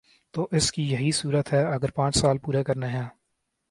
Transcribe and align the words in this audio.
تو 0.33 0.47
اس 0.51 0.71
کی 0.71 0.91
یہی 0.91 1.11
صورت 1.11 1.53
ہے 1.53 1.63
اگر 1.73 1.91
پانچ 1.91 2.17
سال 2.17 2.37
پورے 2.37 2.63
کرنے 2.63 2.87
ہیں۔ 2.87 3.07